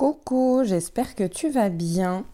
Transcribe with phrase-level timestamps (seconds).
[0.00, 2.24] Coucou, j'espère que tu vas bien.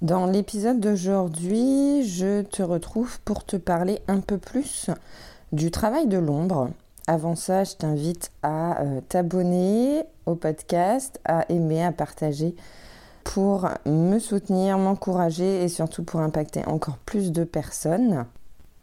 [0.00, 4.88] Dans l'épisode d'aujourd'hui, je te retrouve pour te parler un peu plus
[5.52, 6.70] du travail de l'ombre.
[7.06, 12.54] Avant ça, je t'invite à euh, t'abonner au podcast, à aimer, à partager
[13.24, 18.24] pour me soutenir, m'encourager et surtout pour impacter encore plus de personnes.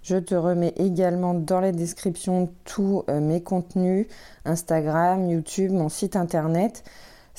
[0.03, 4.05] Je te remets également dans la description tous euh, mes contenus,
[4.45, 6.83] Instagram, YouTube, mon site internet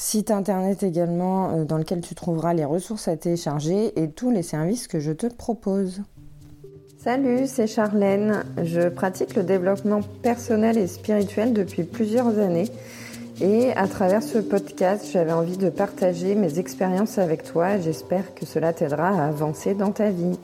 [0.00, 4.42] site internet également euh, dans lequel tu trouveras les ressources à télécharger et tous les
[4.42, 6.00] services que je te propose.
[6.96, 8.44] Salut, c'est Charlène.
[8.62, 12.68] Je pratique le développement personnel et spirituel depuis plusieurs années.
[13.42, 17.78] Et à travers ce podcast, j'avais envie de partager mes expériences avec toi.
[17.78, 20.38] J'espère que cela t'aidera à avancer dans ta vie.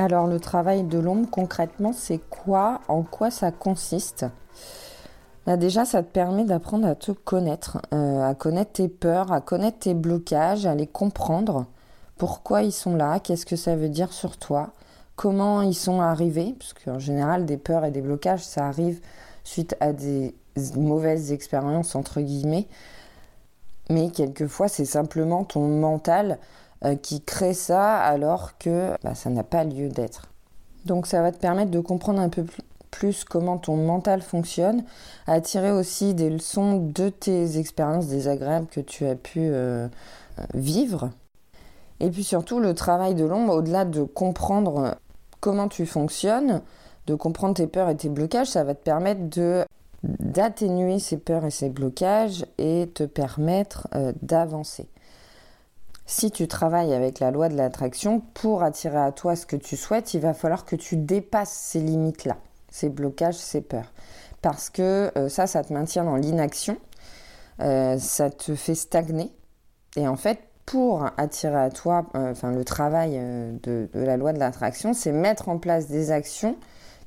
[0.00, 2.80] Alors le travail de l'ombre, concrètement, c'est quoi?
[2.88, 4.26] En quoi ça consiste?
[5.46, 9.40] Bah, déjà, ça te permet d'apprendre à te connaître, euh, à connaître tes peurs, à
[9.40, 11.66] connaître tes blocages, à les comprendre.
[12.18, 13.20] Pourquoi ils sont là?
[13.20, 14.70] Qu'est-ce que ça veut dire sur toi?
[15.16, 16.54] Comment ils sont arrivés?
[16.58, 19.00] Parce qu'en général, des peurs et des blocages, ça arrive
[19.44, 20.34] suite à des
[20.76, 22.66] mauvaises expériences, entre guillemets.
[23.88, 26.38] Mais quelquefois, c'est simplement ton mental
[26.84, 30.28] euh, qui crée ça alors que bah, ça n'a pas lieu d'être.
[30.84, 34.84] Donc ça va te permettre de comprendre un peu plus plus comment ton mental fonctionne,
[35.26, 39.88] à tirer aussi des leçons de tes expériences désagréables que tu as pu euh,
[40.54, 41.10] vivre.
[42.00, 44.96] Et puis surtout le travail de l'ombre, au-delà de comprendre
[45.40, 46.62] comment tu fonctionnes,
[47.06, 49.64] de comprendre tes peurs et tes blocages, ça va te permettre de
[50.02, 54.88] d'atténuer ces peurs et ces blocages et te permettre euh, d'avancer.
[56.06, 59.76] Si tu travailles avec la loi de l'attraction pour attirer à toi ce que tu
[59.76, 62.38] souhaites, il va falloir que tu dépasses ces limites-là
[62.70, 63.92] ces blocages, ces peurs.
[64.42, 66.78] Parce que euh, ça, ça te maintient dans l'inaction,
[67.60, 69.30] euh, ça te fait stagner.
[69.96, 73.18] Et en fait, pour attirer à toi, euh, enfin le travail
[73.62, 76.56] de, de, la loi de l'attraction, c'est mettre en place des actions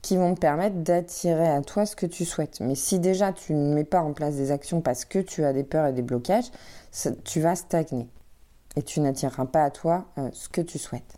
[0.02, 2.60] qui vont te permettre d'attirer à toi ce que tu souhaites.
[2.60, 5.54] Mais si déjà tu ne mets pas en place des actions parce que tu as
[5.54, 6.52] des peurs et des blocages,
[7.24, 8.10] tu vas stagner.
[8.76, 11.18] Et tu n'attireras pas à toi ce que tu souhaites.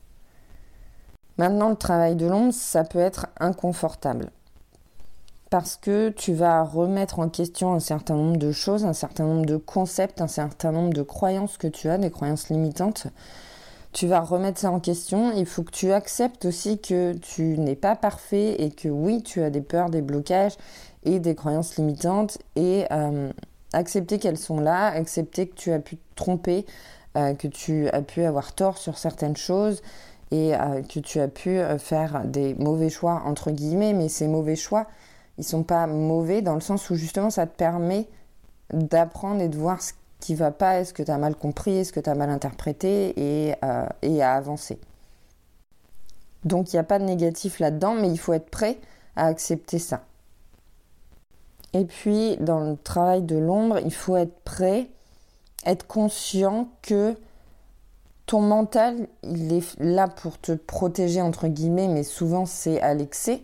[1.38, 4.30] Maintenant, le travail de l'ombre, ça peut être inconfortable.
[5.56, 9.46] Parce que tu vas remettre en question un certain nombre de choses, un certain nombre
[9.46, 13.08] de concepts, un certain nombre de croyances que tu as, des croyances limitantes.
[13.94, 15.32] Tu vas remettre ça en question.
[15.32, 19.44] Il faut que tu acceptes aussi que tu n'es pas parfait et que oui, tu
[19.44, 20.58] as des peurs, des blocages
[21.06, 22.38] et des croyances limitantes.
[22.58, 23.32] Et euh,
[23.72, 26.66] accepter qu'elles sont là, accepter que tu as pu te tromper,
[27.16, 29.82] euh, que tu as pu avoir tort sur certaines choses
[30.32, 34.58] et euh, que tu as pu faire des mauvais choix entre guillemets, mais ces mauvais
[34.58, 34.88] choix,
[35.38, 38.08] ils sont pas mauvais dans le sens où justement ça te permet
[38.74, 41.92] d'apprendre et de voir ce qui va pas, est-ce que tu as mal compris, ce
[41.92, 44.80] que tu as mal interprété et, euh, et à avancer.
[46.44, 48.78] Donc il n'y a pas de négatif là-dedans, mais il faut être prêt
[49.16, 50.02] à accepter ça.
[51.74, 54.88] Et puis dans le travail de l'ombre, il faut être prêt,
[55.66, 57.16] être conscient que
[58.26, 63.44] ton mental, il est là pour te protéger, entre guillemets, mais souvent c'est à l'excès,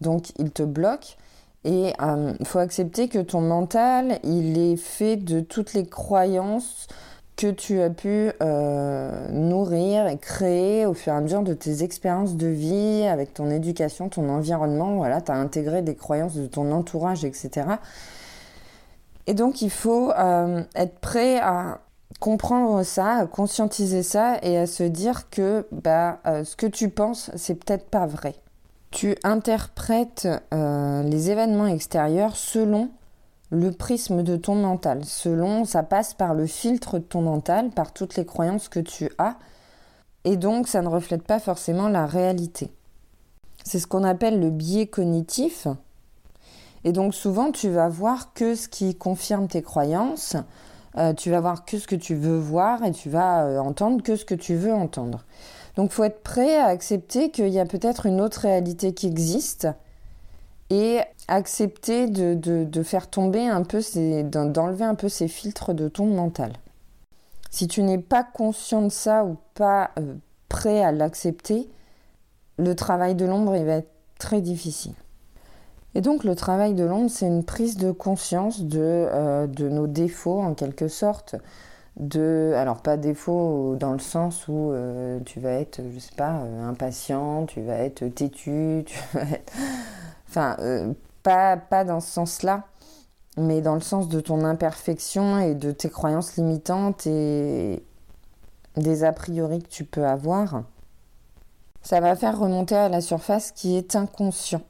[0.00, 1.16] donc il te bloque.
[1.64, 6.86] Et il euh, faut accepter que ton mental, il est fait de toutes les croyances
[7.36, 11.82] que tu as pu euh, nourrir et créer au fur et à mesure de tes
[11.82, 14.96] expériences de vie, avec ton éducation, ton environnement.
[14.96, 17.66] Voilà, tu as intégré des croyances de ton entourage, etc.
[19.26, 21.80] Et donc, il faut euh, être prêt à
[22.20, 27.54] comprendre ça, conscientiser ça et à se dire que bah, ce que tu penses, c'est
[27.54, 28.34] peut-être pas vrai.
[28.94, 32.90] Tu interprètes euh, les événements extérieurs selon
[33.50, 37.92] le prisme de ton mental, selon ça passe par le filtre de ton mental, par
[37.92, 39.34] toutes les croyances que tu as,
[40.22, 42.70] et donc ça ne reflète pas forcément la réalité.
[43.64, 45.66] C'est ce qu'on appelle le biais cognitif.
[46.84, 50.36] Et donc souvent tu vas voir que ce qui confirme tes croyances,
[50.96, 54.04] euh, tu vas voir que ce que tu veux voir et tu vas euh, entendre
[54.04, 55.24] que ce que tu veux entendre.
[55.76, 59.06] Donc il faut être prêt à accepter qu'il y a peut-être une autre réalité qui
[59.06, 59.68] existe
[60.70, 63.80] et accepter de, faire tomber un peu,
[64.24, 66.52] d'enlever un peu ces filtres de ton mental.
[67.50, 70.14] Si tu n'es pas conscient de ça ou pas euh,
[70.48, 71.68] prêt à l'accepter,
[72.58, 74.94] le travail de l'ombre va être très difficile.
[75.94, 79.86] Et donc le travail de l'ombre, c'est une prise de conscience de, euh, de, nos
[79.86, 81.36] défauts en quelque sorte.
[81.96, 86.40] De, alors pas défauts dans le sens où euh, tu vas être, je sais pas,
[86.40, 89.52] euh, impatient, tu vas être têtu, tu vas être...
[90.28, 90.56] Enfin,
[91.22, 92.64] pas, pas dans ce sens-là,
[93.36, 97.84] mais dans le sens de ton imperfection et de tes croyances limitantes et
[98.76, 100.64] des a priori que tu peux avoir,
[101.82, 104.62] ça va faire remonter à la surface ce qui est inconscient,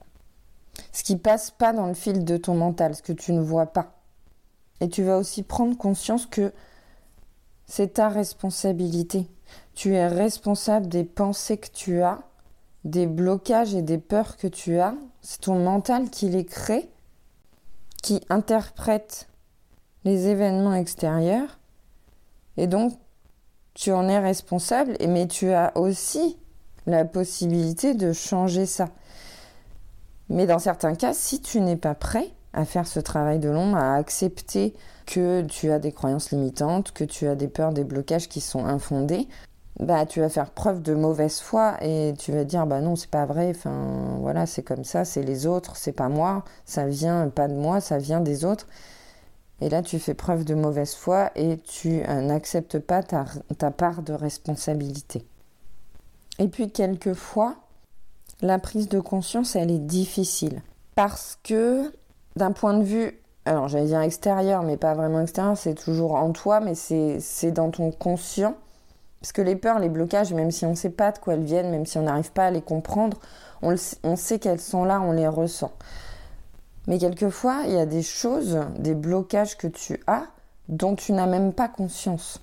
[0.92, 3.66] ce qui passe pas dans le fil de ton mental, ce que tu ne vois
[3.66, 3.92] pas.
[4.80, 6.52] Et tu vas aussi prendre conscience que
[7.66, 9.26] c'est ta responsabilité.
[9.74, 12.20] Tu es responsable des pensées que tu as,
[12.84, 14.94] des blocages et des peurs que tu as.
[15.22, 16.88] C'est ton mental qui les crée,
[18.02, 19.28] qui interprète
[20.04, 21.58] les événements extérieurs.
[22.56, 22.92] Et donc,
[23.74, 26.36] tu en es responsable, mais tu as aussi
[26.86, 28.88] la possibilité de changer ça.
[30.28, 33.74] Mais dans certains cas, si tu n'es pas prêt à faire ce travail de long,
[33.74, 34.74] à accepter
[35.06, 38.64] que tu as des croyances limitantes, que tu as des peurs, des blocages qui sont
[38.64, 39.28] infondés,
[39.80, 43.10] bah tu vas faire preuve de mauvaise foi et tu vas dire bah non c'est
[43.10, 47.28] pas vrai enfin voilà c'est comme ça c'est les autres c'est pas moi ça vient
[47.28, 48.66] pas de moi ça vient des autres.
[49.60, 53.24] Et là tu fais preuve de mauvaise foi et tu euh, n'acceptes pas ta,
[53.56, 55.24] ta part de responsabilité.
[56.38, 57.56] Et puis quelquefois
[58.42, 60.62] la prise de conscience elle est difficile
[60.94, 61.92] parce que
[62.36, 66.32] d'un point de vue alors j'allais dire extérieur mais pas vraiment extérieur c'est toujours en
[66.32, 68.54] toi mais c'est dans ton conscient
[69.24, 71.44] parce que les peurs, les blocages, même si on ne sait pas de quoi elles
[71.44, 73.16] viennent, même si on n'arrive pas à les comprendre,
[73.62, 73.74] on,
[74.16, 75.72] sait qu'elles sont là, on les ressent.
[76.86, 80.24] Mais quelquefois, il y a des choses, des blocages que tu as
[80.68, 82.38] dont tu n'as même pas conscience.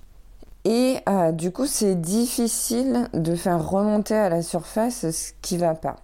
[0.65, 5.75] Et euh, du coup, c'est difficile de faire remonter à la surface ce qui va
[5.75, 5.97] pas.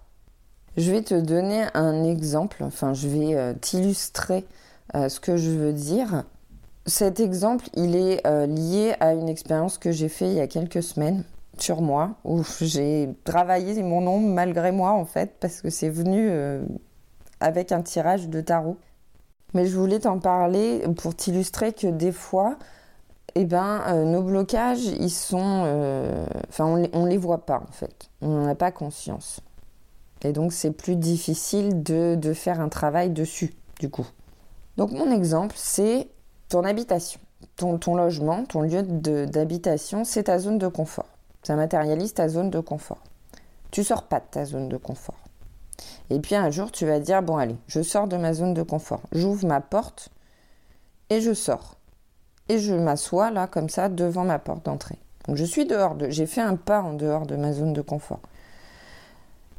[0.77, 4.45] Je vais te donner un exemple, enfin, je vais euh, t'illustrer
[4.93, 6.23] euh, ce que je veux dire.
[6.85, 10.45] Cet exemple, il est euh, lié à une expérience que j'ai faite il y a
[10.45, 11.23] quelques semaines
[11.57, 16.29] sur moi, où j'ai travaillé mon nom malgré moi en fait, parce que c'est venu
[17.39, 18.77] avec un tirage de tarot.
[19.55, 22.59] Mais je voulais t'en parler pour t'illustrer que des fois,
[23.33, 26.27] eh ben, nos blocages, ils sont...
[26.47, 28.11] Enfin, on ne les voit pas en fait.
[28.21, 29.41] On n'en a pas conscience.
[30.23, 34.07] Et donc, c'est plus difficile de, de faire un travail dessus, du coup.
[34.77, 36.07] Donc, mon exemple, c'est
[36.49, 37.19] ton habitation,
[37.57, 41.07] ton, logement, ton lieu d'habitation, c'est ta zone de confort.
[41.43, 43.03] Ça matérialise ta zone de confort.
[43.71, 45.19] Tu sors pas de ta zone de confort.
[46.09, 48.63] Et puis un jour, tu vas dire bon allez, je sors de ma zone de
[48.63, 49.01] confort.
[49.11, 50.09] J'ouvre ma porte
[51.09, 51.75] et je sors.
[52.49, 54.97] Et je m'assois là comme ça devant ma porte d'entrée.
[55.27, 57.81] Donc je suis dehors de j'ai fait un pas en dehors de ma zone de
[57.81, 58.21] confort.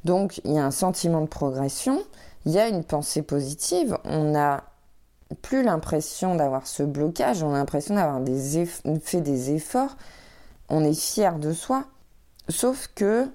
[0.08, 2.02] Donc il y a un sentiment de progression,
[2.46, 4.64] il y a une pensée positive, on a
[5.42, 8.18] plus l'impression d'avoir ce blocage, on a l'impression d'avoir
[9.02, 9.98] fait des efforts,
[10.70, 11.84] on est fier de soi,
[12.48, 13.28] sauf que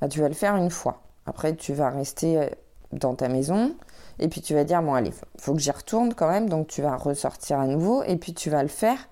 [0.00, 1.02] bah, tu vas le faire une fois.
[1.26, 2.48] Après, tu vas rester euh,
[2.92, 3.74] dans ta maison,
[4.18, 6.80] et puis tu vas dire, bon allez, faut que j'y retourne quand même, donc tu
[6.80, 9.10] vas ressortir à nouveau, et puis tu vas le faire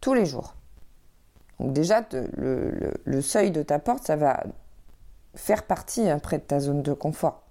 [0.00, 0.54] tous les jours.
[1.60, 2.02] Donc déjà,
[2.38, 4.42] le, seuil de ta porte, ça va
[5.34, 7.42] faire partie après de ta zone de confort.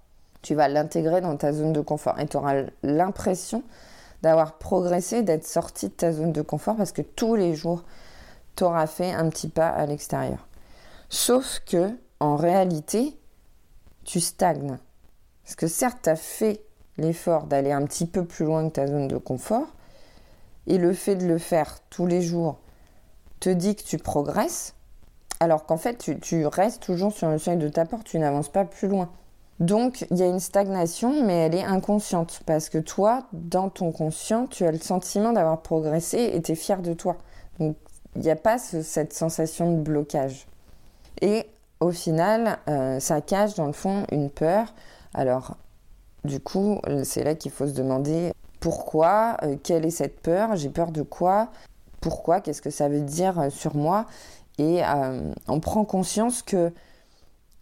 [0.42, 3.62] Tu vas l'intégrer dans ta zone de confort, et tu auras l'impression
[4.22, 7.84] d'avoir progressé, d'être sorti de ta zone de confort parce que tous les jours,
[8.56, 10.46] tu auras fait un petit pas à l'extérieur.
[11.08, 11.90] Sauf que,
[12.20, 13.18] en réalité,
[14.04, 14.78] tu stagnes.
[15.44, 16.62] Parce que certes, tu as fait
[16.98, 19.66] l'effort d'aller un petit peu plus loin que ta zone de confort,
[20.66, 22.58] et le fait de le faire tous les jours
[23.40, 24.74] te dit que tu progresses,
[25.42, 28.64] alors qu'en fait, tu, restes toujours sur le seuil de ta porte, tu n'avances pas
[28.64, 29.10] plus loin.
[29.58, 32.42] Donc, il y a une stagnation, mais elle est inconsciente.
[32.46, 36.54] Parce que toi, dans ton conscient, tu as le sentiment d'avoir progressé et tu es
[36.54, 37.16] fier de toi.
[37.58, 37.74] Donc,
[38.14, 40.46] il n'y a pas cette sensation de blocage.
[41.20, 41.46] Et
[41.80, 44.72] au final, euh, ça cache dans le fond une peur.
[45.12, 45.56] Alors,
[46.22, 48.30] du coup, c'est là qu'il faut se demander
[48.60, 51.48] pourquoi, euh, quelle est cette peur, j'ai peur de quoi,
[52.00, 54.06] pourquoi, qu'est-ce que ça veut dire euh, sur moi?
[54.58, 54.82] Et
[55.48, 56.72] on prend conscience que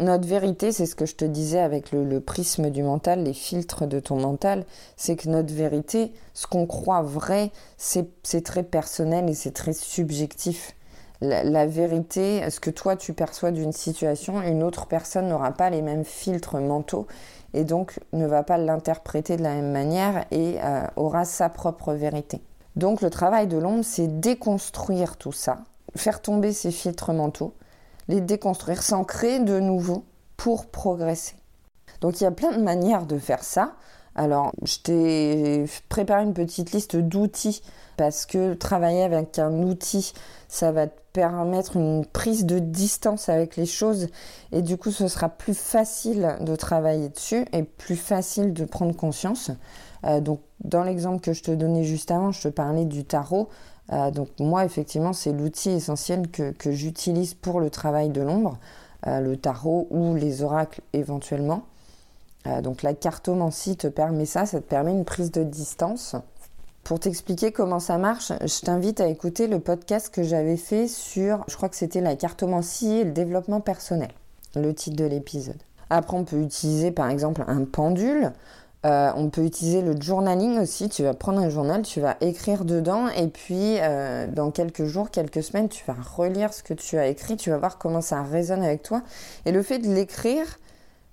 [0.01, 3.87] notre vérité, c'est ce que je te disais avec le, prisme du mental, les filtres
[3.87, 4.65] de ton mental,
[4.97, 10.75] c'est que notre vérité, ce qu'on croit vrai, c'est très personnel et c'est très subjectif.
[11.21, 15.83] La, vérité, ce que toi tu perçois d'une situation, une autre personne n'aura pas les
[15.83, 17.07] mêmes filtres mentaux
[17.53, 21.93] et donc ne va pas l'interpréter de la même manière et euh, aura sa propre
[21.93, 22.41] vérité.
[22.77, 25.59] Donc le travail de l'ombre, c'est déconstruire tout ça,
[25.97, 27.55] faire tomber ces filtres mentaux
[28.11, 30.05] les déconstruire, sans créer de nouveau
[30.37, 31.37] pour progresser.
[32.01, 33.77] Donc il y a plein de manières de faire ça.
[34.17, 37.63] Alors, je t'ai préparé une petite liste d'outils
[37.97, 40.13] parce que travailler avec un outil,
[40.49, 44.09] ça va te permettre une prise de distance avec les choses
[44.51, 48.95] et du coup, ce sera plus facile de travailler dessus et plus facile de prendre
[48.97, 49.53] conscience.
[50.21, 53.49] donc dans l'exemple que je te donnais juste avant, je te parlais du tarot.
[53.91, 58.59] Donc moi, effectivement, c'est l'outil essentiel que, j'utilise pour le travail de l'ombre,
[59.07, 61.65] le tarot ou les oracles éventuellement.
[62.63, 66.15] donc la cartomancie te permet ça, ça te permet une prise de distance
[66.85, 71.45] pour t'expliquer comment ça marche, je t'invite à écouter le podcast que j'avais fait sur,
[71.49, 74.11] je crois que c'était la cartomancie et le développement personnel,
[74.57, 75.63] le titre de l'épisode.
[75.91, 78.33] Après, on peut utiliser par exemple un pendule.
[78.87, 80.89] Euh, on peut utiliser le journaling aussi.
[80.89, 85.11] Tu vas prendre un journal, tu vas écrire dedans et puis euh, dans quelques jours,
[85.11, 87.37] quelques semaines, tu vas relire ce que tu as écrit.
[87.37, 89.03] Tu vas voir comment ça résonne avec toi.
[89.45, 90.59] Et le fait de l'écrire,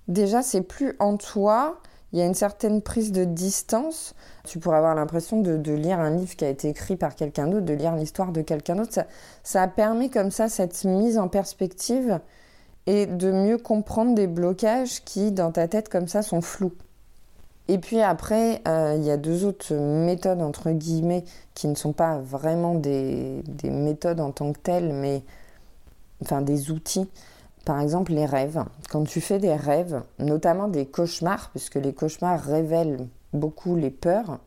[0.08, 1.80] déjà, c'est plus en toi
[2.12, 4.14] il y a une certaine prise de distance.
[4.44, 7.66] Tu pourrais avoir l'impression de, lire un livre qui a été écrit par quelqu'un d'autre,
[7.66, 8.94] de lire l'histoire de quelqu'un d'autre.
[8.94, 9.06] Ça,
[9.42, 12.18] ça a permis comme ça cette mise en perspective
[12.86, 16.72] et de mieux comprendre des blocages qui, dans ta tête, comme ça, sont flous.
[17.68, 21.92] Et puis après, euh, il y a deux autres méthodes, entre guillemets, qui ne sont
[21.92, 25.22] pas vraiment des, des méthodes en tant que telles, mais
[26.22, 27.08] enfin des outils.
[27.66, 28.64] Par exemple, les rêves.
[28.88, 34.38] Quand tu fais des rêves, notamment des cauchemars, puisque les cauchemars révèlent beaucoup les peurs,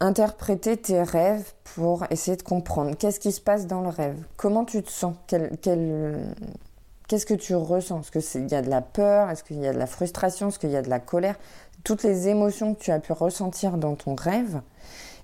[0.00, 2.96] interpréter tes rêves pour essayer de comprendre.
[2.96, 8.00] Qu'est-ce qui se passe dans le rêve, comment tu te sens, qu'est-ce que tu ressens,
[8.00, 10.58] est-ce qu'il y a de la peur, est-ce qu'il y a de la frustration, est-ce
[10.58, 11.36] qu'il y a de la colère,
[11.84, 14.60] toutes les émotions que tu as pu ressentir dans ton rêve,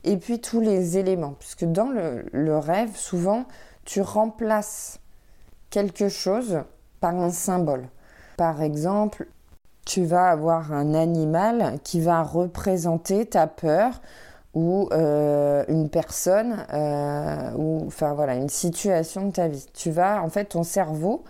[0.05, 3.45] et puis tous les éléments, puisque dans le rêve, souvent,
[3.85, 5.01] tu remplaces
[5.71, 6.61] quelque chose
[7.01, 7.89] par un symbole.
[8.37, 9.27] Par exemple,
[9.89, 14.03] tu vas avoir un animal qui va représenter ta peur
[14.53, 19.67] ou euh, une personne euh, ou enfin voilà une situation de ta vie.
[19.73, 21.25] Tu vas en fait ton cerveau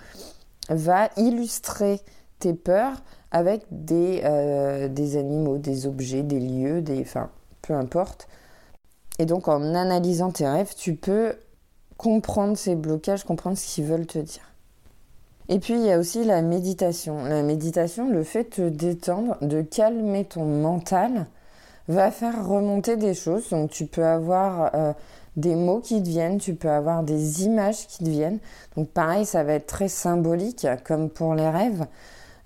[0.68, 2.00] va illustrer
[2.38, 7.30] tes peurs avec des, euh, des animaux, des objets, des lieux, des enfin
[7.62, 8.28] peu importe.
[9.18, 11.34] Et donc en analysant tes rêves, tu peux
[11.96, 14.48] comprendre ces blocages, comprendre ce qu'ils veulent te dire.
[15.48, 17.24] Et puis il y a aussi la méditation.
[17.24, 21.26] La méditation, le fait de te détendre, de calmer ton mental,
[21.88, 23.48] va faire remonter des choses.
[23.50, 24.92] Donc tu peux avoir euh,
[25.36, 28.40] des mots qui te viennent, tu peux avoir des images qui te viennent.
[28.76, 31.86] Donc pareil, ça va être très symbolique, comme pour les rêves.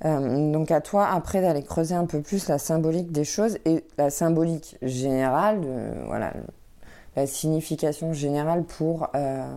[0.05, 3.85] Euh, donc à toi après d'aller creuser un peu plus la symbolique des choses et
[3.99, 5.61] la symbolique générale,
[6.07, 6.33] voilà,
[7.17, 9.55] la signification générale pour, euh,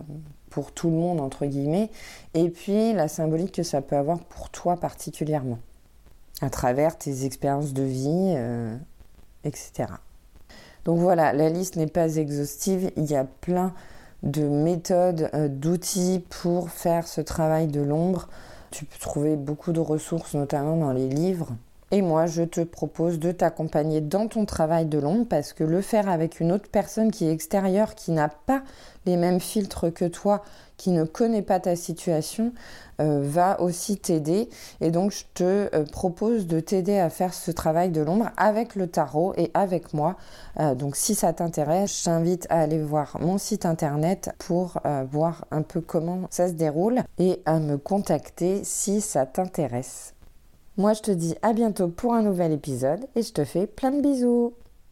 [0.50, 1.90] pour tout le monde, entre guillemets,
[2.34, 5.58] et puis la symbolique que ça peut avoir pour toi particulièrement,
[6.40, 8.76] à travers tes expériences de vie, euh,
[9.44, 9.88] etc.
[10.84, 13.72] Donc voilà, la liste n'est pas exhaustive, il y a plein
[14.22, 18.28] de méthodes, euh, d'outils pour faire ce travail de l'ombre.
[18.76, 21.56] Tu peux trouver beaucoup de ressources, notamment dans les livres.
[21.92, 25.80] Et moi, je te propose de t'accompagner dans ton travail de l'ombre parce que le
[25.80, 28.62] faire avec une autre personne qui est extérieure, qui n'a pas
[29.04, 30.42] les mêmes filtres que toi,
[30.78, 32.52] qui ne connaît pas ta situation,
[33.00, 34.48] euh, va aussi t'aider.
[34.80, 38.74] Et donc, je te euh, propose de t'aider à faire ce travail de l'ombre avec
[38.74, 40.16] le tarot et avec moi.
[40.58, 45.44] Euh, donc, si ça t'intéresse, je t'invite à aller voir mon site internet pour voir
[45.52, 50.15] un peu comment ça se déroule et à me contacter si ça t'intéresse.
[50.78, 53.92] Moi, je te dis à bientôt pour un nouvel épisode et je te fais plein
[53.92, 54.52] de bisous.